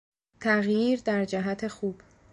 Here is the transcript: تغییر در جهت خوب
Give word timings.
تغییر 0.39 0.99
در 1.05 1.25
جهت 1.25 1.67
خوب 1.67 1.95